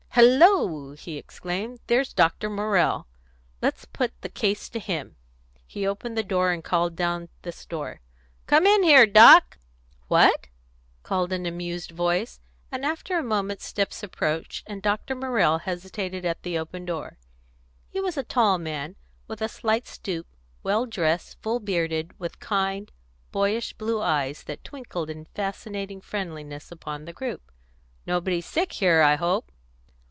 "Hello!" 0.15 0.91
he 0.91 1.17
exclaimed. 1.17 1.79
"There's 1.87 2.11
Dr. 2.13 2.49
Morrell. 2.49 3.07
Let's 3.61 3.85
put 3.85 4.11
the 4.19 4.27
case 4.27 4.67
to 4.67 4.77
him." 4.77 5.15
He 5.65 5.87
opened 5.87 6.17
the 6.17 6.21
door 6.23 6.51
and 6.51 6.61
called 6.61 6.97
down 6.97 7.29
the 7.43 7.53
store, 7.53 8.01
"Come 8.45 8.65
in 8.67 8.83
here, 8.83 9.05
Doc!" 9.05 9.57
"What?" 10.09 10.47
called 11.01 11.29
back 11.29 11.37
an 11.39 11.45
amused 11.45 11.91
voice; 11.91 12.41
and 12.73 12.85
after 12.85 13.17
a 13.17 13.23
moment 13.23 13.61
steps 13.61 14.03
approached, 14.03 14.65
and 14.67 14.81
Dr. 14.81 15.15
Morrell 15.15 15.59
hesitated 15.59 16.25
at 16.25 16.43
the 16.43 16.59
open 16.59 16.83
door. 16.83 17.17
He 17.87 18.01
was 18.01 18.17
a 18.17 18.23
tall 18.23 18.57
man, 18.57 18.97
with 19.29 19.41
a 19.41 19.47
slight 19.47 19.87
stoop; 19.87 20.27
well 20.61 20.85
dressed; 20.87 21.41
full 21.41 21.61
bearded; 21.61 22.19
with 22.19 22.41
kind, 22.41 22.91
boyish 23.31 23.71
blue 23.73 24.01
eyes 24.01 24.43
that 24.43 24.65
twinkled 24.65 25.09
in 25.09 25.23
fascinating 25.23 26.01
friendliness 26.01 26.69
upon 26.69 27.05
the 27.05 27.13
group. 27.13 27.49
"Nobody 28.05 28.41
sick 28.41 28.73
here, 28.73 29.01
I 29.01 29.15
hope?" 29.15 29.49